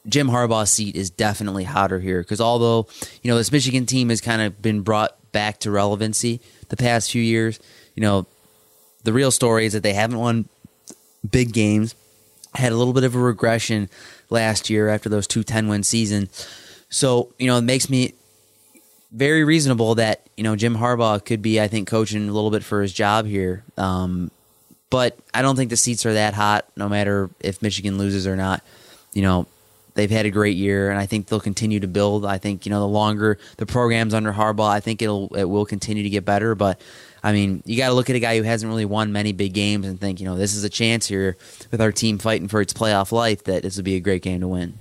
[0.07, 2.85] Jim Harbaugh's seat is definitely hotter here because although,
[3.23, 7.09] you know, this Michigan team has kind of been brought back to relevancy the past
[7.09, 7.59] few years,
[7.95, 8.27] you know,
[9.03, 10.47] the real story is that they haven't won
[11.27, 11.95] big games,
[12.53, 13.89] had a little bit of a regression
[14.29, 16.47] last year after those two 10 win seasons.
[16.89, 18.13] So, you know, it makes me
[19.11, 22.63] very reasonable that, you know, Jim Harbaugh could be, I think, coaching a little bit
[22.63, 23.63] for his job here.
[23.77, 24.31] Um,
[24.89, 28.35] but I don't think the seats are that hot, no matter if Michigan loses or
[28.35, 28.63] not.
[29.13, 29.47] You know,
[29.97, 32.25] they've had a great year, and I think they'll continue to build.
[32.25, 35.65] I think you know the longer the program's under Harbaugh, I think it'll it will
[35.65, 36.55] continue to get better.
[36.55, 36.79] But
[37.21, 39.53] I mean, you got to look at a guy who hasn't really won many big
[39.53, 41.35] games and think, you know, this is a chance here
[41.71, 44.39] with our team fighting for its playoff life that this would be a great game
[44.39, 44.77] to win.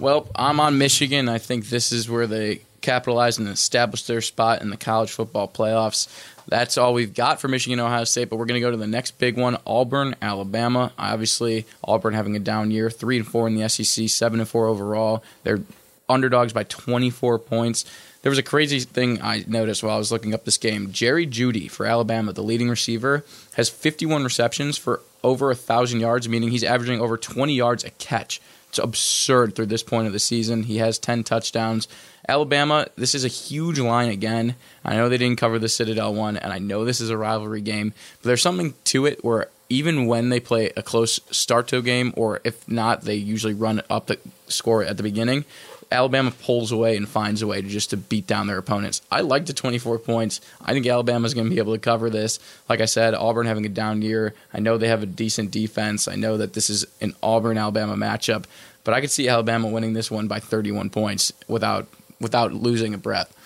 [0.00, 1.28] Well, I'm on Michigan.
[1.28, 5.48] I think this is where they capitalize and establish their spot in the college football
[5.48, 6.08] playoffs.
[6.48, 8.86] That's all we've got for Michigan Ohio State, but we're going to go to the
[8.86, 10.92] next big one, Auburn, Alabama.
[10.98, 14.66] Obviously, Auburn having a down year, 3 and 4 in the SEC, 7 and 4
[14.66, 15.22] overall.
[15.44, 15.60] They're
[16.08, 17.84] underdogs by 24 points.
[18.22, 20.92] There was a crazy thing I noticed while I was looking up this game.
[20.92, 26.50] Jerry Jeudy for Alabama, the leading receiver, has 51 receptions for over 1,000 yards, meaning
[26.50, 28.40] he's averaging over 20 yards a catch.
[28.68, 30.64] It's absurd through this point of the season.
[30.64, 31.88] He has 10 touchdowns.
[32.30, 34.54] Alabama, this is a huge line again.
[34.84, 37.60] I know they didn't cover the Citadel one, and I know this is a rivalry
[37.60, 41.78] game, but there's something to it where even when they play a close start to
[41.78, 45.44] a game, or if not, they usually run up the score at the beginning.
[45.90, 49.02] Alabama pulls away and finds a way to just to beat down their opponents.
[49.10, 50.40] I like the 24 points.
[50.64, 52.38] I think Alabama's going to be able to cover this.
[52.68, 54.34] Like I said, Auburn having a down year.
[54.54, 56.06] I know they have a decent defense.
[56.06, 58.44] I know that this is an Auburn Alabama matchup,
[58.84, 61.88] but I could see Alabama winning this one by 31 points without
[62.20, 63.36] without losing a breath.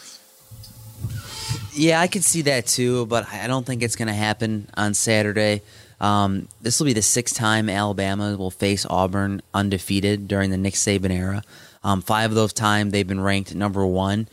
[1.73, 4.95] Yeah, I could see that too, but I don't think it's going to happen on
[4.95, 5.63] Saturday.
[6.01, 10.75] Um, this will be the sixth time Alabama will face Auburn undefeated during the Nick
[10.75, 11.43] Saban era.
[11.83, 14.29] Um, five of those times they've been ranked number one.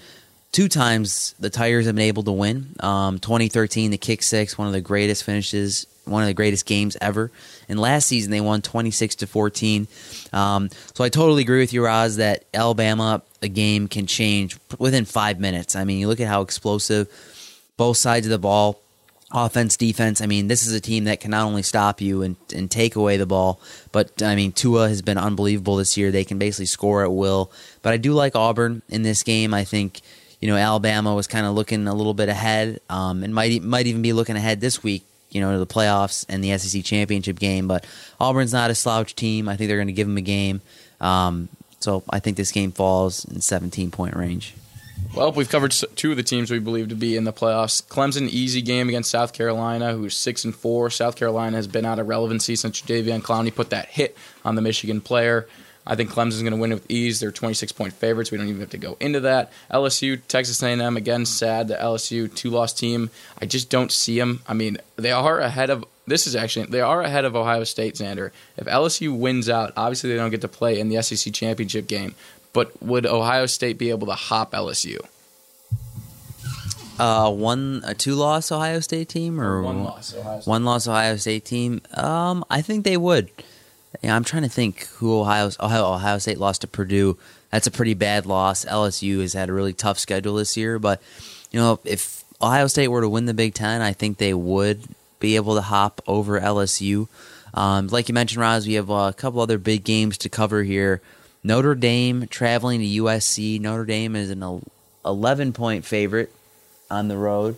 [0.51, 2.75] Two times the Tigers have been able to win.
[2.79, 6.97] Um, 2013, the kick six, one of the greatest finishes, one of the greatest games
[6.99, 7.31] ever.
[7.69, 9.87] And last season they won 26 to 14.
[10.33, 15.05] Um, so I totally agree with you, Roz, that Alabama a game can change within
[15.05, 15.75] five minutes.
[15.75, 17.07] I mean, you look at how explosive
[17.77, 18.81] both sides of the ball
[19.33, 20.21] offense, defense.
[20.21, 22.95] I mean, this is a team that can not only stop you and, and take
[22.95, 23.59] away the ball,
[23.91, 26.11] but I mean, Tua has been unbelievable this year.
[26.11, 27.51] They can basically score at will.
[27.81, 29.53] But I do like Auburn in this game.
[29.53, 30.01] I think
[30.39, 33.87] you know Alabama was kind of looking a little bit ahead, um, and might might
[33.87, 35.05] even be looking ahead this week.
[35.31, 37.67] You know, to the playoffs and the SEC championship game.
[37.67, 37.85] But
[38.19, 39.47] Auburn's not a slouch team.
[39.47, 40.61] I think they're going to give them a game.
[40.99, 44.53] Um, so I think this game falls in 17 point range.
[45.15, 47.85] Well, we've covered two of the teams we believe to be in the playoffs.
[47.85, 50.89] Clemson easy game against South Carolina, who's six and four.
[50.89, 54.15] South Carolina has been out of relevancy since Jadeveon Clowney put that hit
[54.45, 55.47] on the Michigan player.
[55.85, 57.19] I think Clemson's going to win with ease.
[57.19, 58.31] They're 26 point favorites.
[58.31, 59.51] We don't even have to go into that.
[59.71, 61.25] LSU, Texas A&M again.
[61.25, 63.09] Sad the LSU two loss team.
[63.41, 64.41] I just don't see them.
[64.47, 65.85] I mean, they are ahead of.
[66.07, 67.95] This is actually they are ahead of Ohio State.
[67.95, 68.31] Xander.
[68.57, 72.15] If LSU wins out, obviously they don't get to play in the SEC championship game.
[72.53, 74.99] But would Ohio State be able to hop LSU?
[76.99, 80.49] Uh, one a two loss Ohio State team or one loss Ohio State.
[80.49, 81.81] one loss Ohio State team.
[81.95, 83.31] Um, I think they would.
[84.03, 87.17] I'm trying to think who Ohio Ohio, Ohio State lost to Purdue.
[87.51, 88.65] That's a pretty bad loss.
[88.65, 91.01] LSU has had a really tough schedule this year, but
[91.51, 94.83] you know if Ohio State were to win the Big Ten, I think they would
[95.19, 97.07] be able to hop over LSU.
[97.53, 101.01] Um, like you mentioned, Roz, we have a couple other big games to cover here.
[101.43, 103.59] Notre Dame traveling to USC.
[103.59, 104.61] Notre Dame is an
[105.05, 106.31] 11 point favorite
[106.89, 107.57] on the road.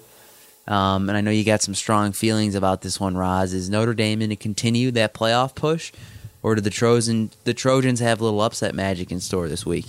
[0.67, 3.53] Um, and I know you got some strong feelings about this one, Roz.
[3.53, 5.91] Is Notre Dame going to continue that playoff push,
[6.43, 9.85] or do the Trojan the Trojans have a little upset magic in store this week?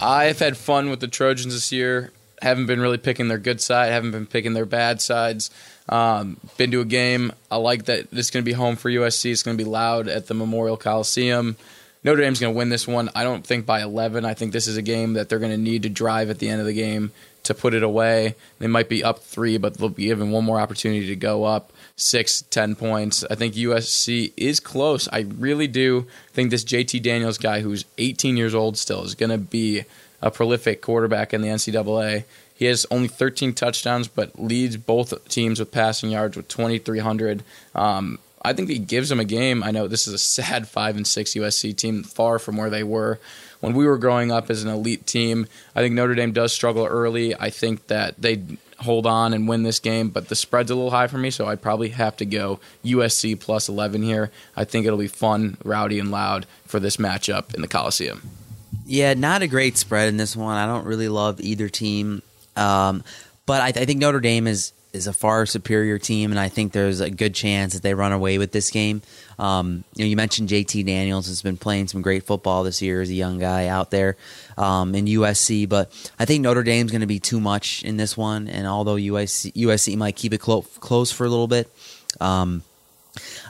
[0.00, 2.12] I've had fun with the Trojans this year.
[2.42, 3.90] Haven't been really picking their good side.
[3.90, 5.50] Haven't been picking their bad sides.
[5.88, 7.32] Um, been to a game.
[7.50, 9.32] I like that this is going to be home for USC.
[9.32, 11.56] It's going to be loud at the Memorial Coliseum.
[12.02, 13.08] Notre Dame's going to win this one.
[13.14, 14.26] I don't think by 11.
[14.26, 16.50] I think this is a game that they're going to need to drive at the
[16.50, 17.12] end of the game
[17.44, 18.34] to put it away.
[18.58, 21.72] They might be up three, but they'll be given one more opportunity to go up
[21.96, 23.24] six, ten points.
[23.30, 25.08] I think USC is close.
[25.12, 29.30] I really do think this JT Daniels guy, who's 18 years old still, is going
[29.30, 29.84] to be
[30.20, 32.24] a prolific quarterback in the NCAA.
[32.54, 37.42] He has only 13 touchdowns, but leads both teams with passing yards with 2,300.
[37.74, 39.64] Um, I think he gives them a game.
[39.64, 42.84] I know this is a sad five and six USC team, far from where they
[42.84, 43.18] were
[43.64, 45.46] when we were growing up as an elite team.
[45.74, 47.34] I think Notre Dame does struggle early.
[47.34, 48.42] I think that they
[48.80, 51.46] hold on and win this game, but the spread's a little high for me, so
[51.46, 54.30] I'd probably have to go USC plus 11 here.
[54.54, 58.28] I think it'll be fun, rowdy, and loud for this matchup in the Coliseum.
[58.84, 60.56] Yeah, not a great spread in this one.
[60.56, 62.20] I don't really love either team,
[62.56, 63.02] um,
[63.46, 66.72] but I, I think Notre Dame is is a far superior team, and I think
[66.72, 69.02] there's a good chance that they run away with this game.
[69.38, 73.02] Um, you know, you mentioned JT Daniels has been playing some great football this year
[73.02, 74.16] as a young guy out there
[74.56, 78.16] um, in USC, but I think Notre Dame's going to be too much in this
[78.16, 78.46] one.
[78.48, 81.68] And although USC, USC might keep it clo- close for a little bit,
[82.20, 82.62] um,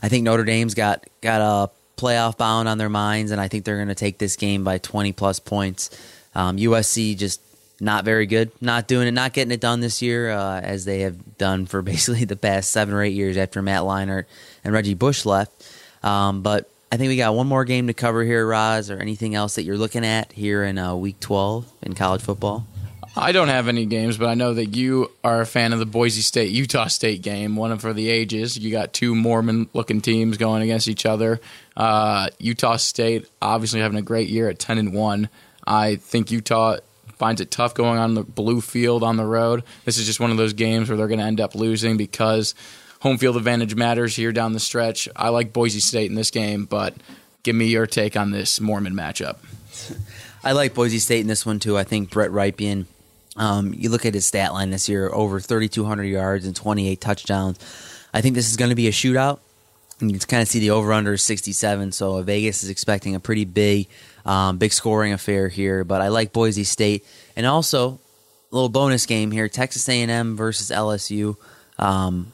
[0.03, 3.65] I think Notre Dame's got got a playoff bound on their minds, and I think
[3.65, 5.91] they're going to take this game by 20 plus points.
[6.35, 7.41] Um, USC just
[7.81, 11.01] not very good, not doing it, not getting it done this year uh, as they
[11.01, 14.25] have done for basically the past seven or eight years after Matt Leinart
[14.63, 15.53] and Reggie Bush left.
[16.03, 19.35] Um, but I think we got one more game to cover here, Roz, or anything
[19.35, 22.67] else that you're looking at here in uh, Week 12 in college football.
[23.17, 25.87] I don't have any games, but I know that you are a fan of the
[25.87, 28.59] Boise State Utah State game, one for the ages.
[28.59, 31.41] You got two Mormon looking teams going against each other.
[31.77, 35.29] Uh, Utah State obviously having a great year at 10 and 1.
[35.65, 36.79] I think Utah
[37.17, 39.63] finds it tough going on the blue field on the road.
[39.85, 42.55] This is just one of those games where they're going to end up losing because
[43.01, 45.09] home field advantage matters here down the stretch.
[45.15, 46.95] I like Boise State in this game, but
[47.43, 49.39] give me your take on this Mormon matchup.
[50.45, 51.79] I like Boise State in this one too.
[51.79, 52.87] I think Brett Rypien
[53.37, 57.59] um, you look at his stat line this year over 3,200 yards and 28 touchdowns.
[58.13, 59.41] I think this is going to be a shootout.
[60.01, 61.93] You can kind of see the over under 67.
[61.93, 63.89] So Vegas is expecting a pretty big,
[64.25, 65.85] um, big scoring affair here.
[65.85, 67.05] But I like Boise State,
[67.37, 68.01] and also
[68.51, 71.37] a little bonus game here: Texas A&M versus LSU.
[71.79, 72.33] Um,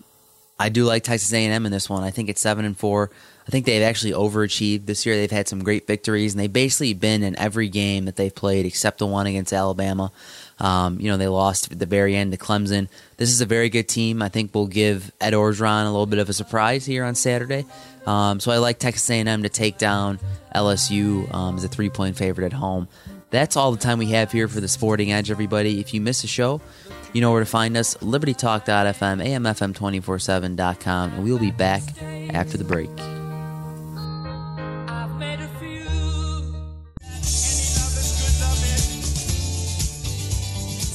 [0.59, 2.03] I do like Texas A&M in this one.
[2.03, 3.11] I think it's seven and four.
[3.51, 5.17] I think they've actually overachieved this year.
[5.17, 8.65] They've had some great victories, and they've basically been in every game that they've played
[8.65, 10.13] except the one against Alabama.
[10.61, 12.89] Um, you know, they lost at the very end to Clemson.
[13.17, 14.23] This is a very good team.
[14.23, 17.67] I think we'll give Ed Orgeron a little bit of a surprise here on Saturday.
[18.07, 20.21] Um, so I like Texas A&M to take down
[20.55, 22.87] LSU um, as a three-point favorite at home.
[23.31, 25.81] That's all the time we have here for the Sporting Edge, everybody.
[25.81, 26.61] If you miss a show,
[27.13, 28.95] you know where to find us, libertytalk.fm,
[29.75, 31.83] amfm247.com, and we'll be back
[32.33, 32.91] after the break.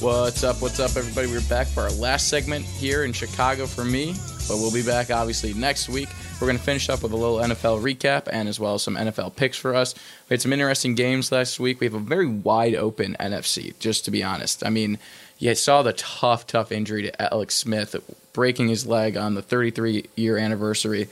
[0.06, 0.62] What's up?
[0.62, 1.26] What's up, everybody?
[1.26, 4.14] We're back for our last segment here in Chicago for me,
[4.48, 6.10] but we'll be back obviously next week.
[6.40, 8.98] We're going to finish up with a little NFL recap and as well as some
[8.98, 9.96] NFL picks for us.
[10.30, 11.80] We had some interesting games last week.
[11.80, 14.64] We have a very wide open NFC, just to be honest.
[14.64, 15.00] I mean,
[15.40, 17.96] you saw the tough, tough injury to Alex Smith,
[18.32, 21.08] breaking his leg on the 33 year anniversary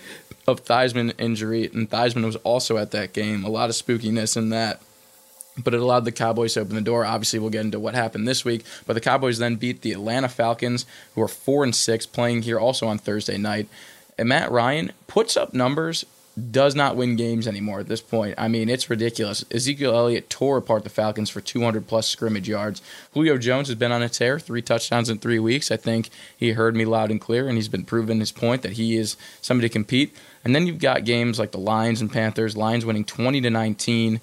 [0.48, 3.44] of Theismann injury, and Theismann was also at that game.
[3.44, 4.82] A lot of spookiness in that
[5.58, 7.06] but it allowed the Cowboys to open the door.
[7.06, 8.64] Obviously, we'll get into what happened this week.
[8.86, 10.86] But the Cowboys then beat the Atlanta Falcons,
[11.16, 13.68] who are four and six, playing here also on Thursday night.
[14.18, 16.06] And Matt Ryan puts up numbers,
[16.52, 18.36] does not win games anymore at this point.
[18.38, 19.46] I mean, it's ridiculous.
[19.52, 22.82] Ezekiel Elliott tore apart the Falcons for 200 plus scrimmage yards.
[23.14, 25.70] Julio Jones has been on a tear, three touchdowns in three weeks.
[25.70, 28.74] I think he heard me loud and clear, and he's been proving his point that
[28.74, 30.16] he is somebody to compete.
[30.44, 32.58] And then you've got games like the Lions and Panthers.
[32.58, 34.20] Lions winning 20 to 19.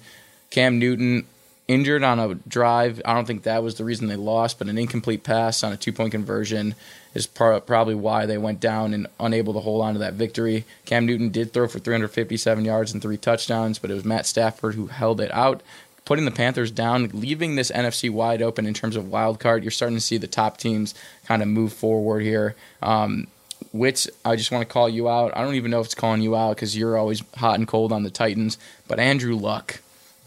[0.51, 1.25] Cam Newton
[1.67, 3.01] injured on a drive.
[3.05, 5.77] I don't think that was the reason they lost, but an incomplete pass on a
[5.77, 6.75] two point conversion
[7.13, 10.65] is probably why they went down and unable to hold on to that victory.
[10.85, 14.75] Cam Newton did throw for 357 yards and three touchdowns, but it was Matt Stafford
[14.75, 15.61] who held it out.
[16.03, 19.63] Putting the Panthers down, leaving this NFC wide open in terms of wild card.
[19.63, 22.55] You're starting to see the top teams kind of move forward here.
[22.81, 23.27] Um,
[23.71, 25.31] Wits, I just want to call you out.
[25.37, 27.93] I don't even know if it's calling you out because you're always hot and cold
[27.93, 29.79] on the Titans, but Andrew Luck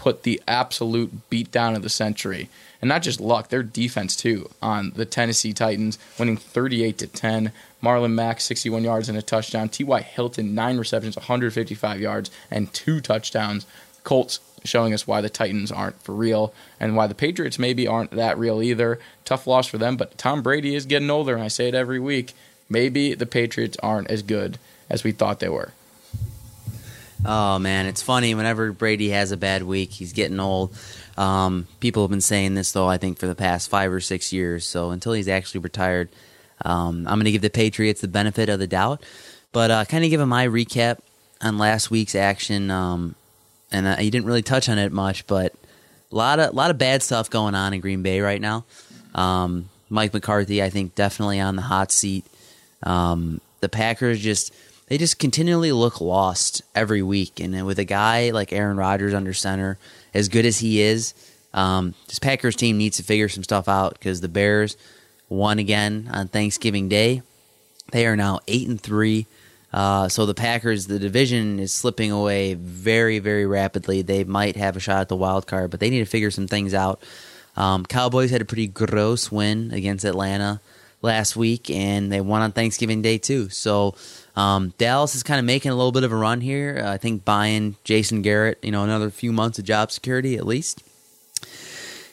[0.05, 2.51] put the absolute beat down of the century.
[2.83, 7.53] And not just luck, their defense too on the Tennessee Titans, winning 38 to 10.
[7.83, 9.71] Marlon Mack, 61 yards and a touchdown.
[9.71, 10.03] T.Y.
[10.03, 13.65] Hilton, nine receptions, 155 yards, and two touchdowns.
[14.03, 18.11] Colts showing us why the Titans aren't for real and why the Patriots maybe aren't
[18.11, 19.01] that real either.
[19.25, 21.99] Tough loss for them, but Tom Brady is getting older, and I say it every
[21.99, 22.35] week.
[22.69, 24.59] Maybe the Patriots aren't as good
[24.91, 25.73] as we thought they were.
[27.27, 30.77] Oh man, it's funny whenever Brady has a bad week, he's getting old.
[31.17, 34.33] Um, people have been saying this though, I think for the past five or six
[34.33, 34.67] years.
[34.67, 36.11] So until he's actually retired,
[36.65, 39.03] um, I'm going to give the Patriots the benefit of the doubt.
[39.53, 40.99] But uh, kind of give him my recap
[41.41, 43.15] on last week's action, um,
[43.71, 45.55] and uh, he didn't really touch on it much, but
[46.11, 48.65] a lot of lot of bad stuff going on in Green Bay right now.
[49.15, 52.25] Um, Mike McCarthy, I think, definitely on the hot seat.
[52.83, 54.53] Um, the Packers just
[54.95, 57.41] they just continually look lost every week.
[57.41, 59.77] And with a guy like Aaron Rodgers under center,
[60.15, 61.15] as good as he is,
[61.53, 64.77] um, this Packers team needs to figure some stuff out because the Bears
[65.29, 67.23] won again on Thanksgiving Day.
[67.91, 69.27] They are now eight and three.
[69.73, 74.03] Uh, so the Packers, the division is slipping away very, very rapidly.
[74.03, 76.47] They might have a shot at the wild card, but they need to figure some
[76.47, 77.03] things out.
[77.57, 80.61] Um, Cowboys had a pretty gross win against Atlanta
[81.03, 83.49] last week, and they won on Thanksgiving Day too.
[83.49, 83.97] So
[84.37, 86.83] um, Dallas is kind of making a little bit of a run here.
[86.85, 90.47] Uh, I think buying Jason Garrett, you know, another few months of job security at
[90.47, 90.83] least.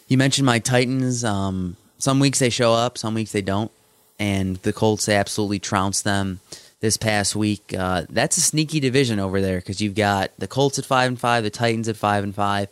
[0.08, 1.24] You mentioned my Titans.
[1.24, 3.72] Um, some weeks they show up, some weeks they don't,
[4.20, 6.40] and the Colts absolutely trounce them.
[6.82, 7.74] this past week.
[7.78, 11.20] Uh, that's a sneaky division over there because you've got the Colts at five and
[11.20, 12.68] five, the Titans at five and five,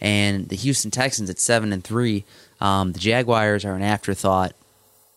[0.00, 2.24] and the Houston Texans at seven and three.
[2.60, 4.52] Um, the Jaguars are an afterthought.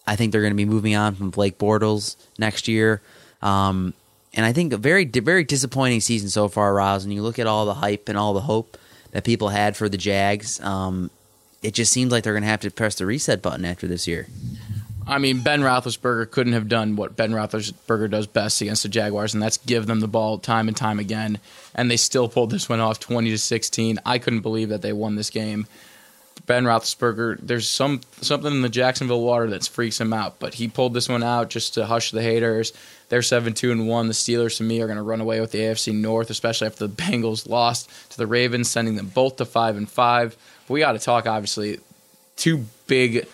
[0.08, 3.02] I think they're going to be moving on from Blake Bortles next year.
[3.46, 3.94] Um,
[4.34, 7.04] and I think a very very disappointing season so far, Roz.
[7.04, 8.78] And you look at all the hype and all the hope
[9.12, 10.60] that people had for the Jags.
[10.60, 11.10] Um,
[11.62, 14.08] it just seems like they're going to have to press the reset button after this
[14.08, 14.28] year.
[15.08, 19.36] I mean, Ben Roethlisberger couldn't have done what Ben Roethlisberger does best against the Jaguars,
[19.36, 21.38] and that's give them the ball time and time again.
[21.76, 24.00] And they still pulled this one off, twenty to sixteen.
[24.06, 25.68] I couldn't believe that they won this game.
[26.46, 30.68] Ben Roethlisberger, there's some something in the Jacksonville water that freaks him out, but he
[30.68, 32.74] pulled this one out just to hush the haters.
[33.10, 34.08] They're seven two and one.
[34.08, 36.88] The Steelers, to me, are going to run away with the AFC North, especially after
[36.88, 40.36] the Bengals lost to the Ravens, sending them both to five and five.
[40.68, 41.80] We got to talk, obviously,
[42.36, 43.28] two big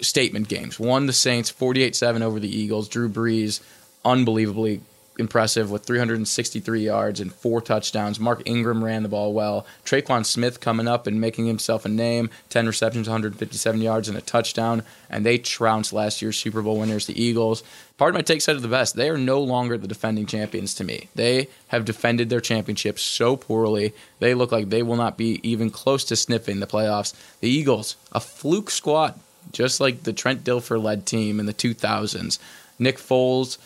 [0.00, 0.78] statement games.
[0.78, 2.88] One, the Saints, 48 7 over the Eagles.
[2.88, 3.60] Drew Brees,
[4.04, 4.80] unbelievably
[5.18, 8.18] impressive with 363 yards and four touchdowns.
[8.18, 9.66] Mark Ingram ran the ball well.
[9.84, 14.22] Tre'Quan Smith coming up and making himself a name 10 receptions, 157 yards, and a
[14.22, 14.82] touchdown.
[15.10, 17.62] And they trounced last year's Super Bowl winners, the Eagles.
[17.96, 18.94] Part of my take said it the best.
[18.94, 21.08] They are no longer the defending champions to me.
[21.14, 23.92] They have defended their championship so poorly.
[24.20, 27.14] They look like they will not be even close to sniffing the playoffs.
[27.40, 29.18] The Eagles, a fluke squad
[29.52, 32.38] just like the Trent Dilfer led team in the 2000s.
[32.78, 33.58] Nick Foles,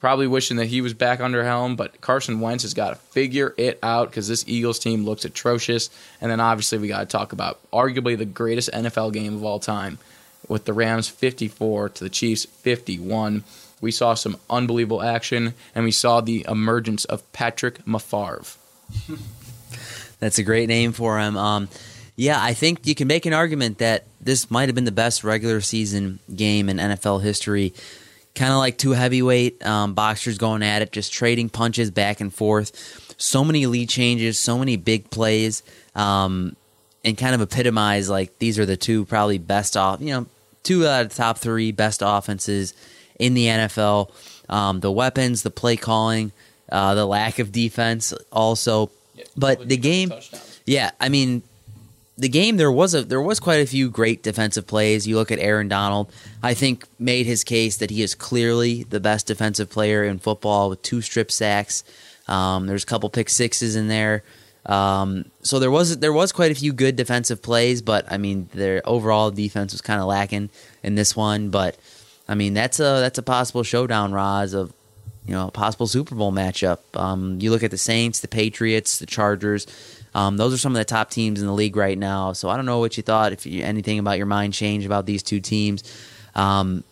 [0.00, 3.54] probably wishing that he was back under helm, but Carson Wentz has got to figure
[3.56, 5.90] it out because this Eagles team looks atrocious.
[6.20, 9.58] And then obviously, we got to talk about arguably the greatest NFL game of all
[9.58, 9.98] time
[10.48, 13.44] with the Rams 54 to the Chiefs 51.
[13.80, 18.56] We saw some unbelievable action, and we saw the emergence of Patrick Mafarve.
[20.18, 21.36] That's a great name for him.
[21.36, 21.68] Um,
[22.14, 25.22] yeah, I think you can make an argument that this might have been the best
[25.22, 27.74] regular season game in NFL history.
[28.36, 32.32] Kind of like two heavyweight um, boxers going at it, just trading punches back and
[32.32, 33.14] forth.
[33.18, 35.62] So many lead changes, so many big plays,
[35.94, 36.54] um,
[37.02, 40.26] and kind of epitomize like these are the two probably best off, you know,
[40.62, 42.74] two out of the top three best offenses
[43.18, 44.10] in the NFL.
[44.48, 46.32] Um, the weapons, the play calling,
[46.70, 48.90] uh, the lack of defense, also.
[49.14, 50.12] Yeah, but the game,
[50.66, 51.42] yeah, I mean,
[52.18, 55.06] the game there was a there was quite a few great defensive plays.
[55.06, 56.10] You look at Aaron Donald,
[56.42, 60.70] I think made his case that he is clearly the best defensive player in football
[60.70, 61.84] with two strip sacks.
[62.26, 64.22] Um, there's a couple pick sixes in there.
[64.64, 68.48] Um, so there was there was quite a few good defensive plays, but I mean
[68.52, 70.50] their overall defense was kind of lacking
[70.82, 71.50] in this one.
[71.50, 71.76] But
[72.28, 74.72] I mean that's a that's a possible showdown, Roz, of
[75.26, 76.78] you know a possible Super Bowl matchup.
[76.94, 79.66] Um, you look at the Saints, the Patriots, the Chargers.
[80.16, 82.32] Um, those are some of the top teams in the league right now.
[82.32, 83.34] So I don't know what you thought.
[83.34, 85.84] If you, anything about your mind changed about these two teams,
[86.34, 86.84] um,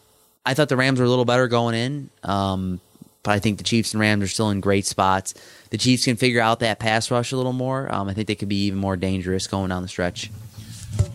[0.45, 2.81] I thought the Rams were a little better going in, um,
[3.23, 5.33] but I think the Chiefs and Rams are still in great spots.
[5.71, 7.91] The Chiefs can figure out that pass rush a little more.
[7.91, 10.31] Um, I think they could be even more dangerous going down the stretch.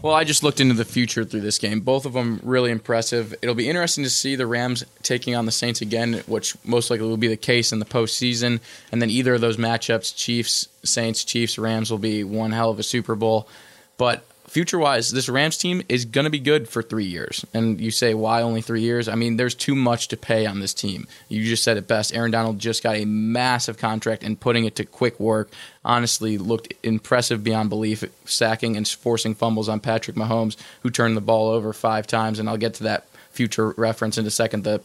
[0.01, 1.81] Well, I just looked into the future through this game.
[1.81, 3.35] Both of them really impressive.
[3.41, 7.05] It'll be interesting to see the Rams taking on the Saints again, which most likely
[7.05, 8.61] will be the case in the postseason.
[8.93, 12.79] And then either of those matchups, Chiefs, Saints, Chiefs, Rams, will be one hell of
[12.79, 13.49] a Super Bowl.
[13.97, 17.45] But future wise, this Rams team is going to be good for three years.
[17.53, 19.07] And you say, why only three years?
[19.07, 21.07] I mean, there's too much to pay on this team.
[21.27, 22.13] You just said it best.
[22.13, 25.49] Aaron Donald just got a massive contract and putting it to quick work.
[25.85, 31.21] Honestly, looked impressive beyond belief, sacking and forcing fumbles on Patrick Mahomes, who turned the
[31.21, 32.39] ball over five times.
[32.39, 34.63] And I'll get to that future reference in a second.
[34.63, 34.81] The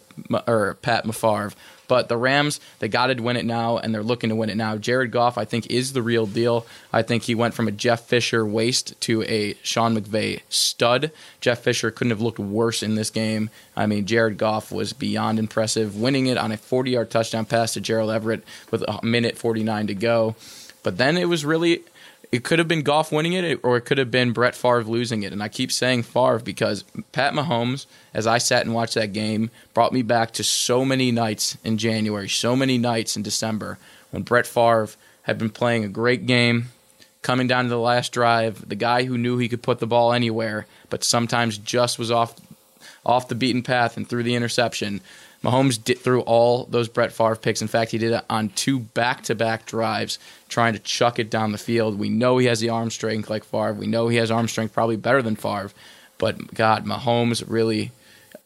[0.46, 1.54] or Pat Mafarve.
[1.86, 4.56] But the Rams, they got to win it now, and they're looking to win it
[4.56, 4.76] now.
[4.76, 6.66] Jared Goff, I think, is the real deal.
[6.92, 11.10] I think he went from a Jeff Fisher waste to a Sean McVay stud.
[11.40, 13.50] Jeff Fisher couldn't have looked worse in this game.
[13.76, 17.74] I mean, Jared Goff was beyond impressive, winning it on a 40 yard touchdown pass
[17.74, 20.36] to Gerald Everett with a minute 49 to go.
[20.82, 21.82] But then it was really
[22.34, 25.22] it could have been Goff winning it, or it could have been Brett Favre losing
[25.22, 25.32] it.
[25.32, 26.82] And I keep saying Favre because
[27.12, 31.12] Pat Mahomes, as I sat and watched that game, brought me back to so many
[31.12, 33.78] nights in January, so many nights in December
[34.10, 34.88] when Brett Favre
[35.22, 36.70] had been playing a great game,
[37.22, 40.12] coming down to the last drive, the guy who knew he could put the ball
[40.12, 42.34] anywhere, but sometimes just was off
[43.06, 45.00] off the beaten path and threw the interception.
[45.44, 47.60] Mahomes did, threw all those Brett Favre picks.
[47.60, 50.18] In fact, he did it on two back-to-back drives,
[50.48, 51.98] trying to chuck it down the field.
[51.98, 53.74] We know he has the arm strength like Favre.
[53.74, 55.70] We know he has arm strength probably better than Favre.
[56.16, 57.92] But God, Mahomes really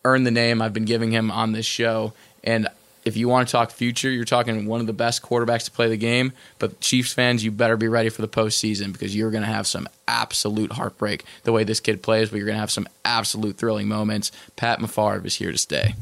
[0.04, 2.14] earned the name I've been giving him on this show.
[2.42, 2.66] And
[3.04, 5.88] if you want to talk future, you're talking one of the best quarterbacks to play
[5.88, 6.32] the game.
[6.58, 9.68] But Chiefs fans, you better be ready for the postseason because you're going to have
[9.68, 13.56] some absolute heartbreak the way this kid plays, but you're going to have some absolute
[13.56, 14.32] thrilling moments.
[14.56, 15.94] Pat Mafarve is here to stay.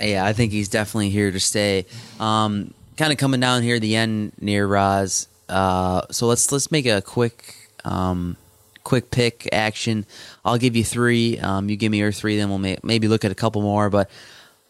[0.00, 1.86] Yeah, I think he's definitely here to stay.
[2.20, 5.28] Um, kind of coming down here the end near Roz.
[5.48, 8.36] Uh, so let's let's make a quick um,
[8.84, 10.06] quick pick action.
[10.44, 11.38] I'll give you three.
[11.38, 13.90] Um, you give me your three, then we'll may- maybe look at a couple more.
[13.90, 14.10] But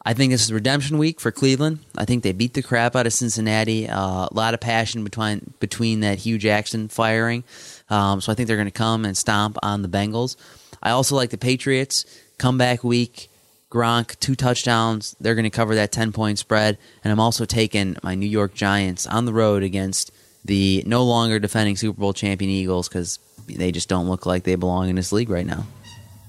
[0.05, 1.81] I think this is redemption week for Cleveland.
[1.97, 3.89] I think they beat the crap out of Cincinnati.
[3.89, 7.45] Uh, a lot of passion between between that Hue Jackson firing.
[7.91, 10.37] Um, so I think they're going to come and stomp on the Bengals.
[10.83, 12.05] I also like the Patriots
[12.39, 13.31] comeback week.
[13.71, 15.15] Gronk, two touchdowns.
[15.21, 16.79] They're going to cover that 10 point spread.
[17.05, 20.11] And I'm also taking my New York Giants on the road against
[20.45, 24.55] the no longer defending Super Bowl champion Eagles because they just don't look like they
[24.55, 25.67] belong in this league right now.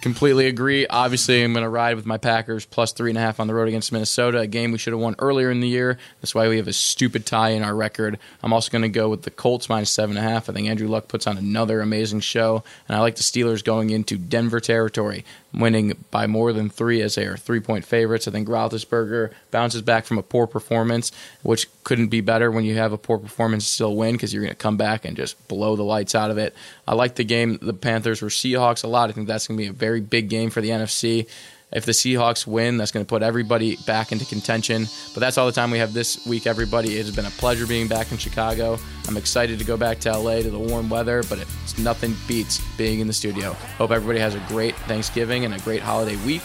[0.01, 0.87] Completely agree.
[0.87, 3.53] Obviously, I'm going to ride with my Packers plus three and a half on the
[3.53, 5.97] road against Minnesota, a game we should have won earlier in the year.
[6.21, 8.17] That's why we have a stupid tie in our record.
[8.41, 10.49] I'm also going to go with the Colts minus seven and a half.
[10.49, 13.89] I think Andrew Luck puts on another amazing show, and I like the Steelers going
[13.89, 18.27] into Denver territory, winning by more than three as they are three point favorites.
[18.27, 22.75] I think Roethlisberger bounces back from a poor performance, which couldn't be better when you
[22.75, 25.47] have a poor performance and still win because you're going to come back and just
[25.47, 26.53] blow the lights out of it.
[26.87, 27.57] I like the game.
[27.61, 29.09] The Panthers were Seahawks a lot.
[29.09, 31.27] I think that's going to be a very big game for the NFC.
[31.71, 34.87] If the Seahawks win, that's going to put everybody back into contention.
[35.13, 36.97] But that's all the time we have this week, everybody.
[36.97, 38.79] It has been a pleasure being back in Chicago.
[39.07, 42.59] I'm excited to go back to LA to the warm weather, but it's nothing beats
[42.75, 43.53] being in the studio.
[43.77, 46.41] Hope everybody has a great Thanksgiving and a great holiday week,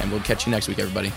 [0.00, 1.12] and we'll catch you next week, everybody.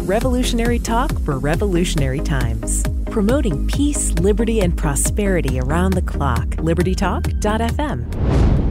[0.00, 2.84] Revolutionary talk for revolutionary times.
[3.06, 6.46] Promoting peace, liberty, and prosperity around the clock.
[6.56, 8.69] LibertyTalk.fm.